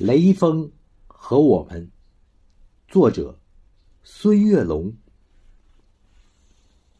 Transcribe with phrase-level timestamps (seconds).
[0.00, 0.72] 雷锋
[1.06, 1.90] 和我们，
[2.88, 3.38] 作者
[4.02, 4.90] 孙月龙。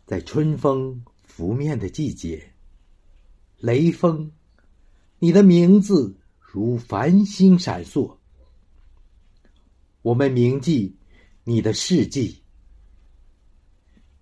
[0.05, 2.53] 在春风拂面的季节，
[3.57, 4.31] 雷锋，
[5.19, 8.19] 你的名字如繁星闪烁。
[10.03, 10.95] 我们铭记
[11.43, 12.43] 你的事迹，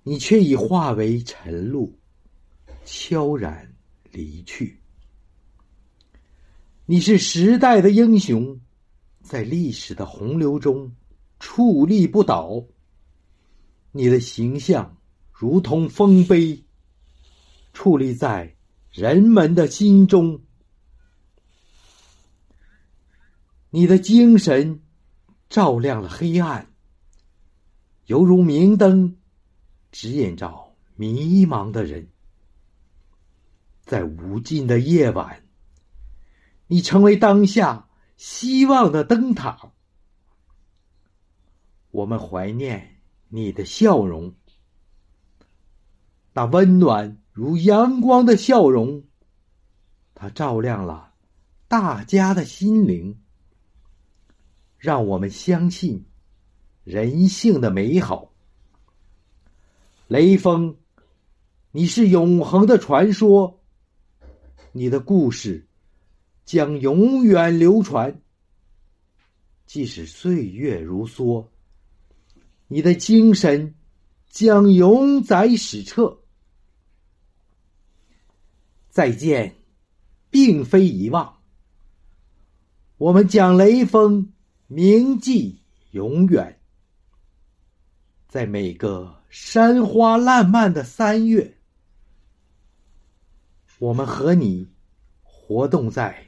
[0.04, 1.98] 你却已化为晨露，
[2.84, 3.74] 悄然
[4.12, 4.78] 离去。
[6.86, 8.60] 你是时代的英雄。
[9.28, 10.90] 在历史的洪流中，
[11.38, 12.64] 矗立不倒。
[13.92, 14.96] 你的形象
[15.30, 16.64] 如同丰碑，
[17.74, 18.56] 矗立在
[18.90, 20.40] 人们的心中。
[23.68, 24.80] 你的精神
[25.50, 26.72] 照亮了黑暗，
[28.06, 29.18] 犹如明灯，
[29.92, 32.08] 指引着迷茫的人。
[33.82, 35.42] 在无尽的夜晚，
[36.66, 37.87] 你成为当下。
[38.18, 39.70] 希望的灯塔，
[41.92, 44.34] 我们怀念你的笑容，
[46.32, 49.04] 那温暖如阳光的笑容，
[50.16, 51.14] 它照亮了
[51.68, 53.20] 大家的心灵，
[54.78, 56.04] 让我们相信
[56.82, 58.32] 人性的美好。
[60.08, 60.76] 雷锋，
[61.70, 63.60] 你是永恒的传说，
[64.72, 65.67] 你的故事。
[66.48, 68.22] 将永远流传。
[69.66, 71.46] 即使岁月如梭，
[72.68, 73.74] 你的精神
[74.30, 76.20] 将永载史册。
[78.88, 79.56] 再见，
[80.30, 81.42] 并非遗忘。
[82.96, 84.32] 我们将雷锋
[84.68, 86.62] 铭记永远，
[88.26, 91.58] 在每个山花烂漫的三月，
[93.78, 94.66] 我们和你
[95.22, 96.27] 活动在。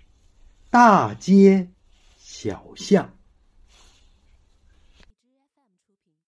[0.70, 1.68] 大街
[2.16, 3.19] 小巷。